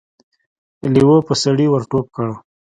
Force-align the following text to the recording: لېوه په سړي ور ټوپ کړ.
لېوه 0.93 1.17
په 1.27 1.33
سړي 1.43 1.65
ور 1.69 1.83
ټوپ 1.89 2.07
کړ. 2.15 2.27